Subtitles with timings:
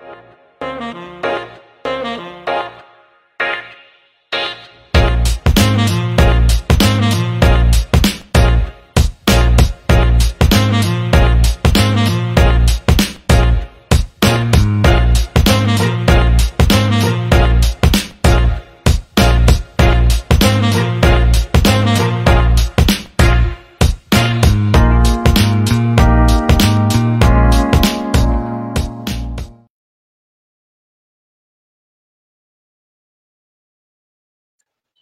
[0.00, 0.29] you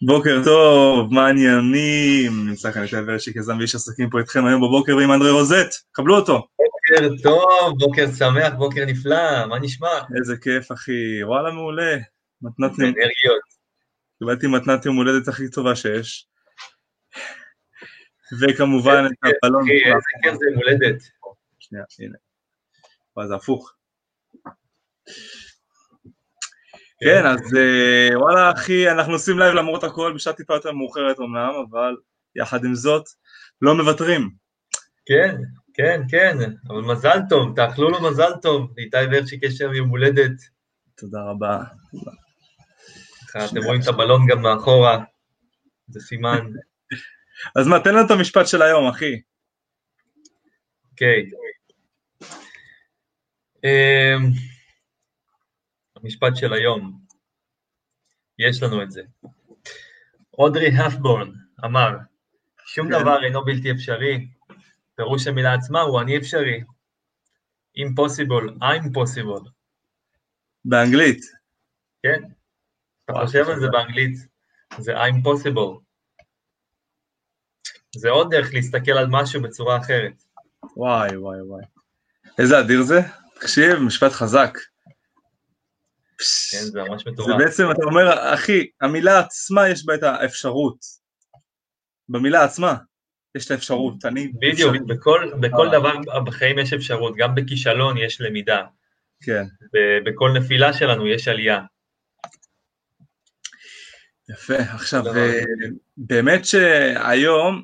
[0.01, 2.47] בוקר טוב, מה העניינים?
[2.47, 6.15] נמצא כאן איתי ורשיק, יזם ואיש עסקים פה איתכם היום בבוקר ועם אנדרי רוזט, קבלו
[6.15, 6.47] אותו.
[6.57, 9.87] בוקר טוב, בוקר שמח, בוקר נפלא, מה נשמע?
[10.19, 11.97] איזה כיף אחי, וואלה מעולה.
[12.41, 13.49] מתנת אנרגיות.
[14.19, 16.27] קיבלתי מתנת יום הולדת הכי טובה שיש.
[18.41, 19.63] וכמובן את הבלון.
[19.69, 21.03] איזה כיף זה יום הולדת.
[21.59, 22.17] שנייה, הנה.
[23.15, 23.73] וואי, זה הפוך.
[27.03, 31.51] כן, אז אה, וואלה אחי, אנחנו עושים לייב למרות הכל בשעה טיפה יותר מאוחרת אמנם,
[31.69, 31.95] אבל
[32.35, 33.03] יחד עם זאת,
[33.61, 34.29] לא מוותרים.
[35.05, 35.35] כן,
[35.73, 36.37] כן, כן,
[36.69, 40.31] אבל מזל טוב, תאחלו לו מזל טוב, איתי ורצ'יק יש שם יום הולדת.
[40.97, 41.63] תודה רבה.
[43.29, 45.03] אתם רואים את הבלון גם מאחורה,
[45.87, 46.39] זה סימן.
[47.57, 49.21] אז מה, תן לנו את המשפט של היום, אחי.
[50.91, 51.25] אוקיי.
[56.03, 56.99] המשפט של היום,
[58.39, 59.01] יש לנו את זה.
[60.33, 61.31] אודרי הפבורן
[61.65, 61.89] אמר,
[62.65, 62.99] שום כן.
[63.01, 64.27] דבר אינו בלתי אפשרי,
[64.95, 66.63] פירוש המילה עצמה הוא אני אפשרי.
[67.77, 69.49] impossible, I'm possible,
[70.65, 71.21] באנגלית.
[72.03, 72.23] כן?
[73.05, 73.67] אתה חושב על זה.
[73.71, 74.17] באנגלית,
[74.77, 75.79] זה I'm possible.
[77.95, 80.23] זה עוד דרך להסתכל על משהו בצורה אחרת.
[80.77, 81.63] וואי וואי וואי.
[82.39, 82.99] איזה אדיר זה?
[83.35, 84.57] תקשיב, משפט חזק.
[86.51, 87.37] כן, זה ממש זה מטורף.
[87.37, 90.77] בעצם, אתה אומר, אחי, המילה עצמה יש בה את האפשרות.
[92.09, 92.75] במילה עצמה
[93.35, 94.05] יש את האפשרות.
[94.05, 94.27] אני...
[94.27, 94.75] בדיוק.
[94.87, 95.79] בכל, בכל אה.
[95.79, 98.61] דבר בחיים יש אפשרות, גם בכישלון יש למידה,
[99.23, 99.43] כן,
[100.05, 101.61] בכל נפילה שלנו יש עלייה.
[104.29, 104.55] יפה.
[104.55, 105.07] עכשיו.
[105.15, 105.41] אה,
[105.97, 107.63] באמת שהיום,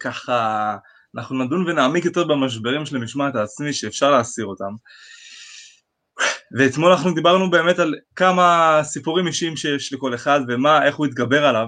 [0.00, 0.76] ככה,
[1.16, 4.74] אנחנו נדון ונעמיק יותר במשברים של המשמעת העצמי שאפשר להסיר אותם.
[6.58, 11.46] ואתמול אנחנו דיברנו באמת על כמה סיפורים אישיים שיש לכל אחד ומה, איך הוא התגבר
[11.46, 11.66] עליו.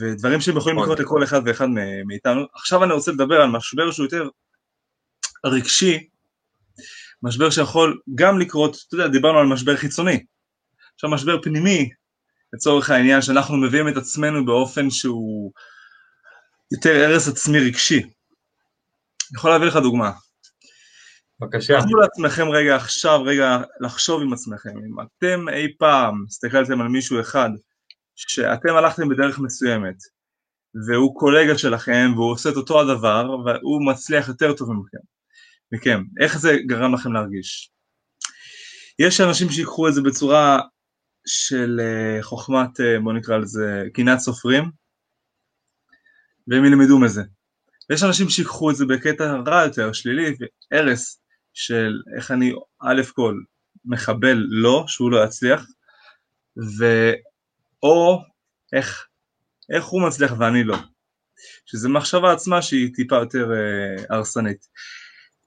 [0.00, 0.88] ודברים שהם יכולים נכון.
[0.88, 1.66] לקרות לכל אחד ואחד
[2.06, 2.40] מאיתנו.
[2.54, 4.28] עכשיו אני רוצה לדבר על משבר שהוא יותר
[5.46, 6.08] רגשי,
[7.22, 10.24] משבר שיכול גם לקרות, אתה יודע, דיברנו על משבר חיצוני.
[10.94, 11.90] עכשיו משבר פנימי,
[12.52, 15.52] לצורך העניין שאנחנו מביאים את עצמנו באופן שהוא
[16.72, 17.98] יותר הרס עצמי רגשי.
[17.98, 20.12] אני יכול להביא לך דוגמה.
[21.40, 21.78] בבקשה.
[21.80, 27.20] תנו לעצמכם רגע עכשיו, רגע לחשוב עם עצמכם, אם אתם אי פעם הסתכלתם על מישהו
[27.20, 27.50] אחד
[28.16, 29.96] שאתם הלכתם בדרך מסוימת
[30.86, 34.98] והוא קולגה שלכם והוא עושה את אותו הדבר והוא מצליח יותר טוב מכם,
[35.72, 37.70] מכם, איך זה גרם לכם להרגיש?
[38.98, 40.60] יש אנשים שיקחו את זה בצורה
[41.26, 44.64] של אה, חוכמת, אה, בוא נקרא לזה, קנאת סופרים
[46.48, 47.22] והם ילמדו מזה.
[47.90, 50.36] ויש אנשים שיקחו את זה בקטע רע יותר, שלילי,
[50.72, 51.20] הרס
[51.54, 53.34] של איך אני א' כל
[53.84, 55.66] מחבל לו, שהוא לא יצליח,
[56.78, 56.84] ו...
[57.82, 58.18] או
[58.72, 59.06] איך,
[59.74, 60.76] איך הוא מצליח ואני לא.
[61.66, 64.66] שזה מחשבה עצמה שהיא טיפה יותר אה, הרסנית.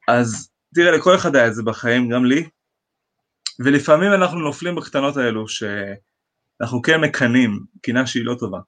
[0.07, 2.50] אז תראה, לכל אחד היה את זה בחיים, גם לי,
[3.59, 8.59] ולפעמים אנחנו נופלים בקטנות האלו שאנחנו כן מקנאים, קנאה שהיא לא טובה.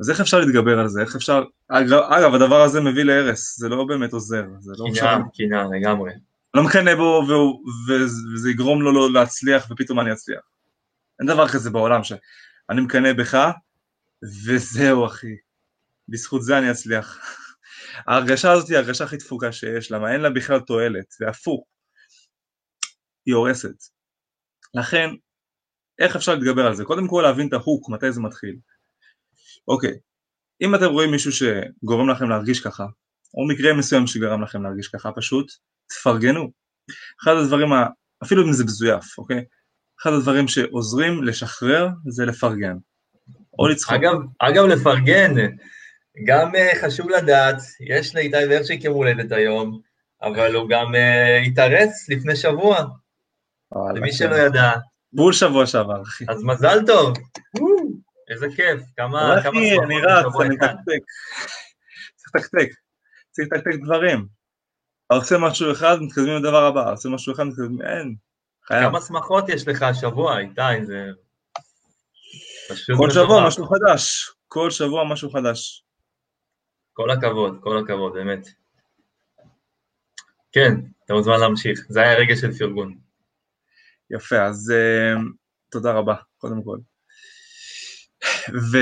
[0.00, 1.00] אז איך אפשר להתגבר על זה?
[1.00, 1.44] איך אפשר...
[1.68, 4.42] אגב, אגב, הדבר הזה מביא להרס, זה לא באמת עוזר.
[4.42, 5.24] לא קנאה, משנה.
[5.38, 6.12] קנאה, לגמרי.
[6.58, 10.40] לא מקנא בו והוא, וזה יגרום לו לא להצליח ופתאום אני אצליח.
[11.20, 13.38] אין דבר כזה בעולם שאני מקנא בך
[14.46, 15.36] וזהו אחי,
[16.08, 17.18] בזכות זה אני אצליח.
[18.06, 21.66] ההרגשה הזאת היא ההרגשה הכי תפוקה שיש, למה אין לה בכלל תועלת, והפוך,
[23.26, 23.76] היא הורסת.
[24.74, 25.10] לכן,
[25.98, 26.84] איך אפשר להתגבר על זה?
[26.84, 28.56] קודם כל להבין את ההוק, מתי זה מתחיל.
[29.68, 29.98] אוקיי,
[30.60, 32.86] אם אתם רואים מישהו שגורם לכם להרגיש ככה,
[33.34, 35.52] או מקרה מסוים שגרם לכם להרגיש ככה, פשוט
[35.88, 36.50] תפרגנו.
[37.22, 37.86] אחד הדברים, ה...
[38.22, 39.44] אפילו אם זה מזויף, אוקיי?
[40.02, 42.76] אחד הדברים שעוזרים לשחרר זה לפרגן.
[43.58, 43.94] או לצחוק.
[43.94, 45.34] אגב, אגב, לפרגן,
[46.26, 49.80] גם uh, חשוב לדעת, יש לאיתי ורשיק יום הולדת היום,
[50.22, 52.76] אבל הוא גם uh, התארס לפני שבוע,
[53.94, 54.16] למי כן.
[54.16, 54.72] שלא ידע,
[55.12, 56.24] בול שבוע שעבר, אחי.
[56.28, 57.16] אז מזל טוב.
[58.30, 60.74] איזה כיף, כמה אחי, אני רץ, אני אחד.
[60.74, 61.04] מתקתק.
[62.16, 62.74] צריך לתקתק.
[63.30, 64.26] צריך לתקתק דברים.
[65.12, 68.16] עושה משהו אחד, מתקדמים לדבר הבא, עושה משהו אחד, מתקדמים, אין,
[68.64, 68.88] חייב.
[68.88, 71.06] כמה שמחות יש לך השבוע, איתי, זה...
[72.96, 73.46] כל שבוע.
[73.46, 75.84] משהו חדש, כל שבוע משהו חדש.
[76.92, 78.48] כל הכבוד, כל הכבוד, באמת.
[80.52, 80.72] כן,
[81.04, 82.98] אתה מוזמן להמשיך, זה היה רגע של פרגון.
[84.10, 85.20] יפה, אז uh,
[85.70, 86.78] תודה רבה, קודם כל.
[88.72, 88.76] ו...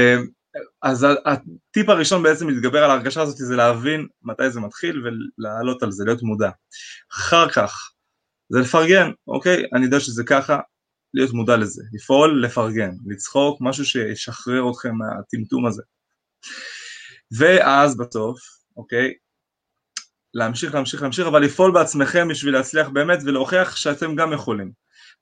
[0.83, 5.91] אז הטיפ הראשון בעצם להתגבר על ההרגשה הזאת זה להבין מתי זה מתחיל ולעלות על
[5.91, 6.51] זה, להיות מודע.
[7.13, 7.91] אחר כך
[8.49, 9.65] זה לפרגן, אוקיי?
[9.75, 10.59] אני יודע שזה ככה,
[11.15, 15.83] להיות מודע לזה, לפעול, לפרגן, לצחוק, משהו שישחרר אתכם מהטמטום הזה.
[17.39, 18.39] ואז בסוף,
[18.77, 19.15] אוקיי?
[20.35, 24.73] להמשיך, להמשיך, להמשיך, אבל לפעול בעצמכם בשביל להצליח באמת ולהוכיח שאתם גם יכולים.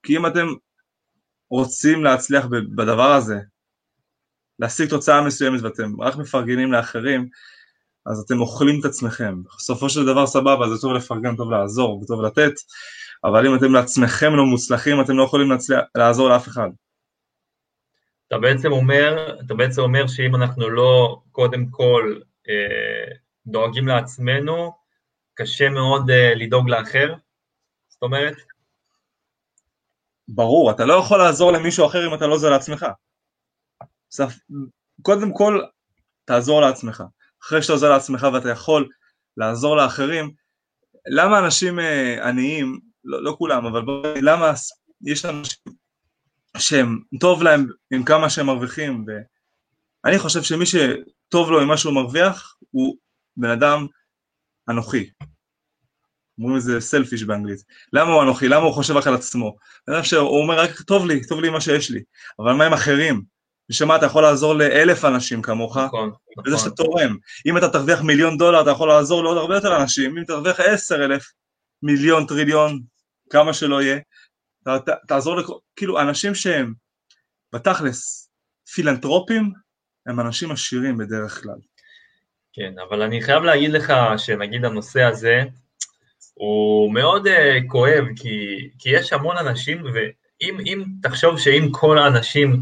[0.03, 0.47] כי אם אתם
[1.49, 2.45] רוצים להצליח
[2.75, 3.35] בדבר הזה,
[4.59, 7.29] להשיג תוצאה מסוימת ואתם רק מפרגנים לאחרים,
[8.05, 9.41] אז אתם אוכלים את עצמכם.
[9.57, 12.53] בסופו של דבר סבבה, זה טוב לפרגן, טוב לעזור וטוב לתת,
[13.23, 16.69] אבל אם אתם לעצמכם לא מוצלחים, אתם לא יכולים להצליח, לעזור לאף אחד.
[18.27, 22.15] אתה בעצם אומר, אתה בעצם אומר שאם אנחנו לא קודם כל
[22.49, 23.15] אה,
[23.47, 24.71] דואגים לעצמנו,
[25.33, 27.13] קשה מאוד אה, לדאוג לאחר?
[27.89, 28.35] זאת אומרת,
[30.27, 32.85] ברור, אתה לא יכול לעזור למישהו אחר אם אתה לא עוזר לעצמך.
[35.01, 35.61] קודם כל,
[36.25, 37.03] תעזור לעצמך.
[37.43, 38.89] אחרי שאתה עוזר לעצמך ואתה יכול
[39.37, 40.31] לעזור לאחרים,
[41.07, 44.53] למה אנשים אה, עניים, לא, לא כולם, אבל בוא, למה
[45.01, 45.57] יש אנשים
[46.57, 49.05] שהם, טוב להם עם כמה שהם מרוויחים,
[50.05, 52.97] ואני חושב שמי שטוב לו עם מה שהוא מרוויח, הוא
[53.37, 53.87] בן אדם
[54.69, 55.09] אנוכי.
[56.39, 57.63] אומרים לזה סלפיש באנגלית.
[57.93, 58.47] למה הוא אנוכי?
[58.47, 59.55] למה הוא חושב רק על עצמו?
[59.87, 62.03] בן אדם שהוא אומר רק טוב לי, טוב לי מה שיש לי,
[62.39, 63.34] אבל מה עם אחרים?
[63.69, 66.11] ושמה אתה יכול לעזור לאלף אנשים כמוך, נכון,
[66.45, 66.69] בזה נכון.
[66.69, 67.17] שאתה תורם.
[67.45, 71.05] אם אתה תרוויח מיליון דולר, אתה יכול לעזור לעוד הרבה יותר אנשים, אם תרוויח עשר
[71.05, 71.31] אלף,
[71.83, 72.81] מיליון, טריליון,
[73.29, 73.99] כמה שלא יהיה,
[74.67, 76.73] ת, ת, תעזור לכל, כאילו אנשים שהם
[77.53, 78.29] בתכלס
[78.73, 79.53] פילנטרופים,
[80.05, 81.57] הם אנשים עשירים בדרך כלל.
[82.53, 85.43] כן, אבל אני חייב להגיד לך שנגיד הנושא הזה
[86.33, 87.31] הוא מאוד uh,
[87.67, 92.61] כואב, כי, כי יש המון אנשים, ואם אם תחשוב שאם כל האנשים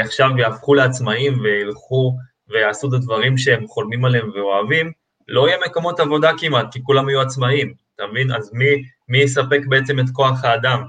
[0.00, 2.16] עכשיו יהפכו לעצמאים וילכו
[2.48, 4.92] ויעשו את הדברים שהם חולמים עליהם ואוהבים,
[5.28, 8.32] לא יהיה מקומות עבודה כמעט, כי כולם יהיו עצמאים, אתה מבין?
[8.32, 8.66] אז מי,
[9.08, 10.84] מי יספק בעצם את כוח האדם?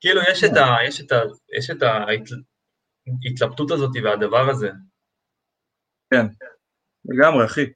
[0.00, 1.20] כאילו, יש את, ה, יש את, ה,
[1.58, 1.82] יש את
[3.24, 4.70] ההתלבטות הזאת והדבר הזה,
[7.04, 7.66] לגמרי, אחי.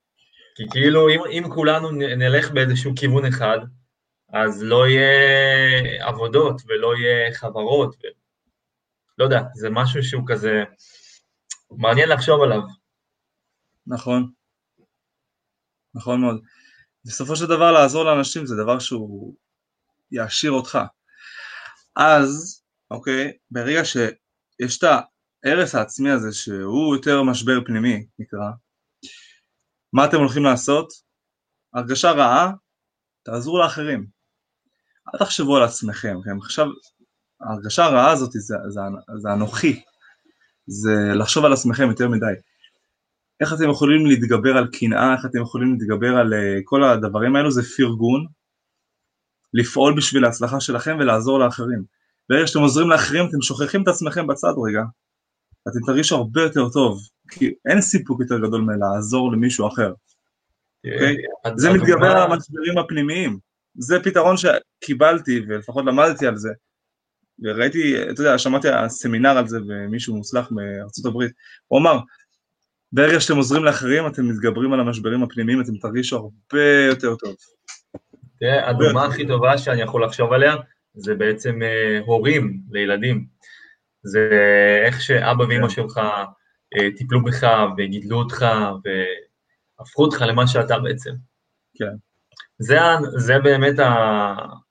[0.57, 3.59] כי כאילו אם, אם כולנו נלך באיזשהו כיוון אחד,
[4.33, 7.97] אז לא יהיה עבודות ולא יהיה חברות.
[9.19, 10.65] לא יודע, זה משהו שהוא כזה
[11.71, 12.61] מעניין לחשוב עליו.
[13.87, 14.33] נכון.
[15.95, 16.43] נכון מאוד.
[17.05, 19.37] בסופו של דבר לעזור לאנשים זה דבר שהוא
[20.11, 20.79] יעשיר אותך.
[21.97, 24.85] אז, אוקיי, ברגע שיש את
[25.45, 28.51] ההרס העצמי הזה שהוא יותר משבר פנימי נקרא,
[29.93, 30.89] מה אתם הולכים לעשות?
[31.75, 32.51] הרגשה רעה,
[33.23, 34.07] תעזרו לאחרים.
[35.15, 36.37] אל תחשבו על עצמכם, כן?
[36.45, 36.67] עכשיו,
[37.41, 38.81] ההרגשה הרעה הזאת זה, זה,
[39.17, 39.83] זה אנוכי,
[40.67, 42.33] זה לחשוב על עצמכם יותר מדי.
[43.41, 47.51] איך אתם יכולים להתגבר על קנאה, איך אתם יכולים להתגבר על uh, כל הדברים האלו,
[47.51, 48.27] זה פרגון,
[49.55, 51.85] לפעול בשביל ההצלחה שלכם ולעזור לאחרים.
[52.29, 54.83] ברגע שאתם עוזרים לאחרים, אתם שוכחים את עצמכם בצד רגע,
[55.69, 59.93] אתם תרגישו הרבה יותר טוב, כי אין סיפוק יותר גדול מלעזור למישהו אחר.
[60.93, 61.17] אוקיי?
[61.57, 63.39] זה מתגבר על המשברים הפנימיים.
[63.75, 66.49] זה פתרון שקיבלתי, ולפחות למדתי על זה.
[67.43, 71.33] וראיתי, אתה יודע, שמעתי סמינר על זה במישהו מוצלח מארצות הברית.
[71.67, 71.99] הוא אמר,
[72.93, 77.35] ברגע שאתם עוזרים לאחרים, אתם מתגברים על המשברים הפנימיים, אתם תרגישו הרבה יותר טוב.
[78.41, 80.55] תראה, הדוגמה הכי טובה שאני יכול לחשוב עליה,
[80.95, 83.27] זה בעצם אה, הורים לילדים.
[84.03, 84.31] זה
[84.87, 85.69] איך שאבא ואמא כן.
[85.69, 85.99] שלך
[86.77, 87.47] אה, טיפלו בך
[87.79, 88.47] וגידלו אותך
[89.81, 91.11] והפכו אותך למה שאתה בעצם.
[91.75, 92.08] כן.
[92.59, 92.79] זה,
[93.17, 93.75] זה באמת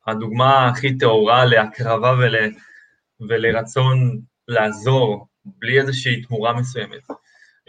[0.08, 2.36] הדוגמה הכי טהורה להקרבה ול,
[3.30, 7.02] ולרצון לעזור בלי איזושהי תמורה מסוימת.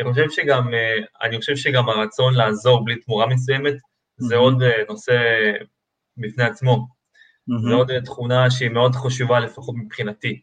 [0.01, 3.75] אני חושב שגם, אה, אני חושב שגם הרצון לעזור בלי תמורה מסוימת
[4.17, 4.39] זה Mhm.
[4.39, 5.13] עוד אה, נושא
[6.17, 6.87] בפני עצמו.
[7.47, 7.73] זו מהמם.
[7.73, 10.41] עוד תכונה שהיא מאוד חשובה לפחות מבחינתי.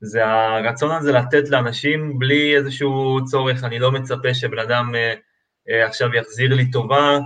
[0.00, 5.14] זה הרצון הזה לתת לאנשים בלי איזשהו צורך, אני לא מצפה שבן אדם אה,
[5.70, 7.18] אה, עכשיו יחזיר לי טובה,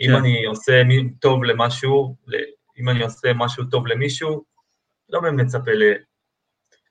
[0.00, 0.14] אם כן.
[0.14, 0.82] אני עושה
[1.20, 4.44] טוב למשהו, ל- אם אני עושה משהו טוב למישהו,
[5.08, 6.02] לא באמת מצפה ל-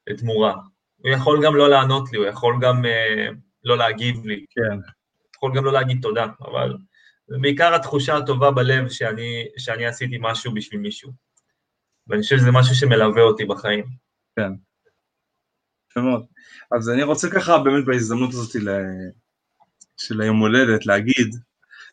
[0.08, 0.56] לתמורה.
[0.98, 3.28] הוא יכול גם לא לענות לי, הוא יכול גם אה,
[3.64, 4.78] לא להגיב לי, כן,
[5.36, 6.78] יכול גם לא להגיד תודה, אבל
[7.30, 11.12] ובעיקר התחושה הטובה בלב שאני, שאני עשיתי משהו בשביל מישהו.
[12.08, 13.86] ואני חושב שזה משהו שמלווה אותי בחיים.
[14.36, 14.52] כן.
[15.92, 16.26] יפה מאוד.
[16.78, 18.52] אז אני רוצה ככה באמת בהזדמנות הזאת
[19.98, 21.36] של היום הולדת להגיד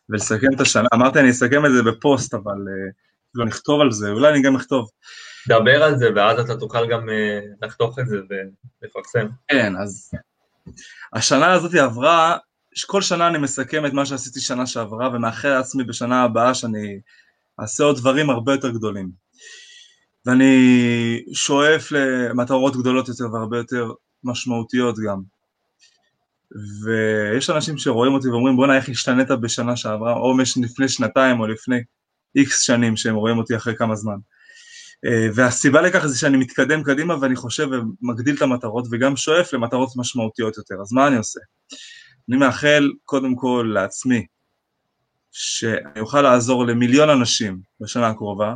[0.09, 0.87] ולסכם את השנה.
[0.93, 2.57] אמרתי אני אסכם את זה בפוסט, אבל
[3.35, 4.89] לא נכתוב על זה, אולי אני גם אכתוב.
[5.47, 8.17] דבר על זה, ואז אתה תוכל גם אה, לחתוך את זה
[8.81, 9.27] ולפרסם.
[9.47, 10.11] כן, אז
[11.13, 12.37] השנה הזאת עברה,
[12.87, 16.99] כל שנה אני מסכם את מה שעשיתי שנה שעברה, ומאחל לעצמי בשנה הבאה שאני
[17.61, 19.11] אעשה עוד דברים הרבה יותר גדולים.
[20.25, 23.91] ואני שואף למטרות גדולות יותר והרבה יותר
[24.23, 25.21] משמעותיות גם.
[26.51, 31.79] ויש אנשים שרואים אותי ואומרים בואנה איך השתנית בשנה שעברה, או לפני שנתיים או לפני
[32.35, 34.17] איקס שנים שהם רואים אותי אחרי כמה זמן.
[35.05, 37.67] אה, והסיבה לכך זה שאני מתקדם קדימה ואני חושב
[38.01, 40.75] ומגדיל את המטרות וגם שואף למטרות משמעותיות יותר.
[40.81, 41.39] אז מה אני עושה?
[42.29, 44.25] אני מאחל קודם כל לעצמי
[45.31, 48.55] שאני אוכל לעזור למיליון אנשים בשנה הקרובה,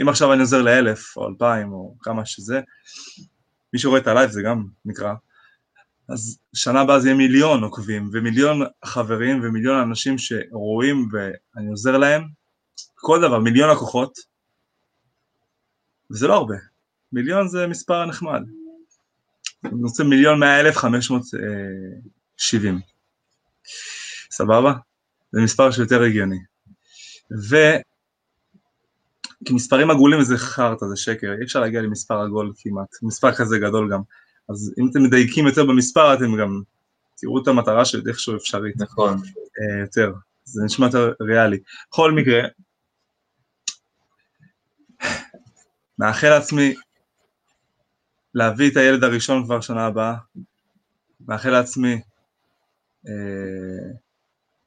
[0.00, 2.60] אם עכשיו אני עוזר לאלף או אלפיים או כמה שזה,
[3.72, 5.14] מי שרואה את הלייב זה גם נקרא,
[6.08, 12.22] אז שנה הבאה זה יהיה מיליון עוקבים ומיליון חברים ומיליון אנשים שרואים ואני עוזר להם,
[12.94, 14.18] כל דבר, מיליון לקוחות,
[16.10, 16.56] וזה לא הרבה,
[17.12, 18.42] מיליון זה מספר נחמד,
[19.64, 22.00] אני רוצה מיליון מאה אלף חמש מאות אה,
[22.36, 22.80] שבעים,
[24.30, 24.72] סבבה?
[25.32, 26.38] זה מספר שיותר הגיוני.
[27.50, 27.56] ו...
[29.44, 33.58] כי מספרים עגולים זה חרטא, זה שקר, אי אפשר להגיע למספר עגול כמעט, מספר כזה
[33.58, 34.00] גדול גם.
[34.48, 36.62] אז אם אתם מדייקים יותר במספר, אתם גם
[37.16, 38.76] תראו את המטרה של איכשהו אפשרית.
[38.76, 39.14] נכון.
[39.14, 40.12] אה, יותר,
[40.44, 41.58] זה נשמע יותר ריאלי.
[41.90, 42.40] בכל מקרה,
[45.98, 46.74] מאחל לעצמי
[48.34, 50.14] להביא את הילד הראשון כבר שנה הבאה,
[51.20, 52.00] מאחל לעצמי
[53.08, 53.92] אה,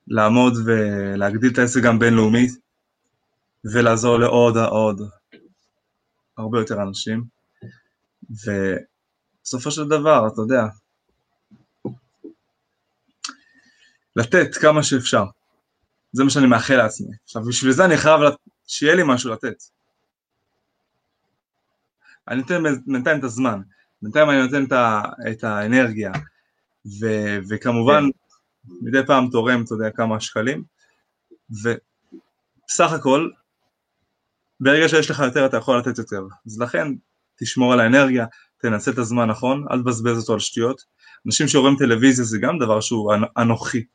[0.07, 2.51] לעמוד ולהגדיל את העסק גם בינלאומית,
[3.73, 5.01] ולעזור לעוד עוד
[6.37, 7.23] הרבה יותר אנשים,
[9.41, 10.63] ובסופו של דבר, אתה יודע,
[14.15, 15.23] לתת כמה שאפשר.
[16.13, 17.15] זה מה שאני מאחל לעצמי.
[17.23, 18.19] עכשיו, בשביל זה אני חייב
[18.67, 19.63] שיהיה לי משהו לתת.
[22.27, 23.61] אני נותן בינתיים את הזמן,
[24.01, 26.11] בינתיים אני נותן את, ה, את האנרגיה,
[26.85, 27.07] ו,
[27.49, 28.03] וכמובן
[28.81, 30.63] מדי פעם תורם, אתה יודע, כמה שקלים,
[31.49, 33.29] ובסך הכל,
[34.59, 36.87] ברגע שיש לך יותר אתה יכול לתת יותר, אז לכן
[37.35, 38.25] תשמור על האנרגיה,
[38.61, 40.81] תנצל את הזמן נכון, אל תבזבז אותו על שטויות.
[41.25, 43.85] אנשים שרואים טלוויזיה זה גם דבר שהוא אנוכי,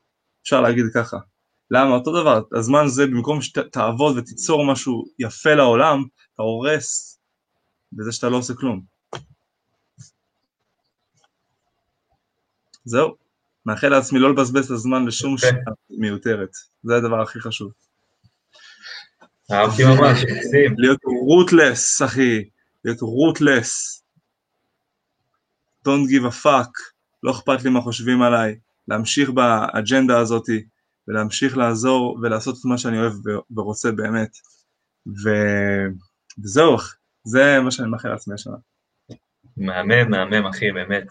[0.42, 1.16] אפשר להגיד ככה.
[1.70, 1.94] למה?
[1.94, 6.04] אותו דבר, הזמן זה במקום שתעבוד ותיצור משהו יפה לעולם,
[6.34, 7.18] אתה הורס
[7.92, 8.82] בזה שאתה לא עושה כלום.
[12.84, 13.16] זהו,
[13.66, 15.50] מאחל לעצמי לא לבזבז את הזמן לשום שעה
[15.90, 16.50] מיותרת,
[16.82, 17.72] זה הדבר הכי חשוב.
[19.52, 20.18] אהבתי ממש.
[20.78, 22.44] להיות רוטלס, אחי,
[22.84, 24.02] להיות רוטלס.
[25.86, 26.70] Don't give a fuck,
[27.22, 30.64] לא אכפת לי מה חושבים עליי, להמשיך באג'נדה הזאתי,
[31.08, 33.12] ולהמשיך לעזור ולעשות את מה שאני אוהב
[33.56, 34.30] ורוצה באמת.
[35.06, 35.30] ו...
[36.44, 36.76] וזהו,
[37.24, 38.56] זה מה שאני מאחל לעצמי השנה.
[39.56, 41.06] מהמם, מהמם, אחי, באמת.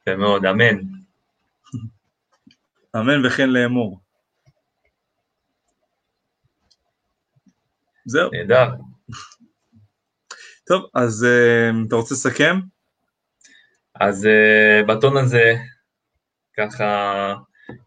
[0.00, 0.76] יפה מאוד, אמן.
[2.96, 4.00] אמן וכן לאמור.
[8.06, 8.30] זהו.
[8.32, 8.95] נהדר.
[10.68, 12.56] טוב, אז uh, אתה רוצה לסכם?
[13.94, 15.54] אז uh, בטון הזה,
[16.56, 17.34] ככה,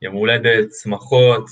[0.01, 1.45] יום הולדת, שמחות,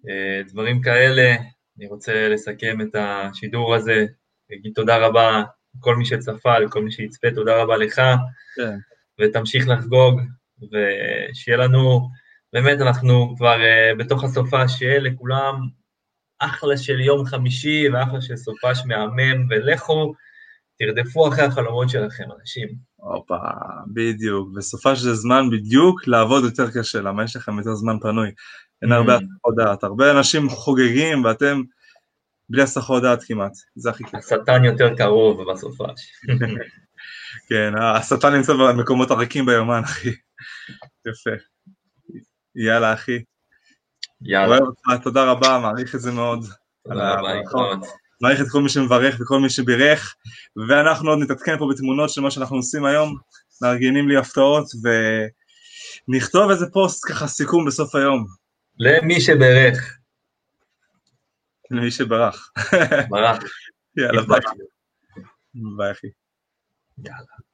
[0.00, 1.34] uh, דברים כאלה,
[1.78, 4.06] אני רוצה לסכם את השידור הזה,
[4.50, 5.42] להגיד תודה רבה
[5.76, 8.00] לכל מי שצפה, לכל מי שיצפה, תודה רבה לך,
[8.56, 8.76] כן.
[9.20, 10.20] ותמשיך לחגוג,
[10.62, 12.08] ושיהיה לנו,
[12.52, 15.54] באמת אנחנו כבר uh, בתוך הסופה, שיהיה לכולם
[16.44, 20.14] אחלה של יום חמישי ואחלה של סופש מהמם, ולכו,
[20.78, 22.68] תרדפו אחרי החלומות שלכם, אנשים.
[22.96, 23.36] הופה,
[23.92, 28.30] בדיוק, וסופה של זמן בדיוק לעבוד יותר קשה, למה יש לכם יותר זמן פנוי.
[28.82, 29.16] אין הרבה mm.
[29.16, 31.62] הסחות דעת, הרבה אנשים חוגגים ואתם
[32.48, 34.14] בלי הסחות דעת כמעט, זה הכי כיף.
[34.14, 36.12] השטן יותר קרוב בסופש.
[37.48, 40.08] כן, השטן נמצא במקומות הריקים ביומן, אחי.
[41.08, 41.30] יפה.
[42.56, 43.22] יאללה, אחי.
[44.24, 44.48] יאללה.
[44.48, 46.46] אוהב אותך, תודה רבה, מעריך את זה מאוד.
[46.88, 47.28] תודה רבה.
[48.20, 50.14] מעריך את כל מי שמברך וכל מי שבירך,
[50.68, 53.16] ואנחנו עוד נתעדכן פה בתמונות של מה שאנחנו עושים היום,
[53.62, 54.66] מארגנים לי הפתעות,
[56.08, 58.26] ונכתוב איזה פוסט ככה סיכום בסוף היום.
[58.78, 59.98] למי שברך.
[61.70, 62.52] למי שברח.
[63.08, 63.38] ברח.
[63.96, 64.40] יאללה, ביי.
[65.76, 66.06] ביי, אחי.
[66.98, 67.51] יאללה.